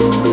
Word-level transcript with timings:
you. 0.00 0.27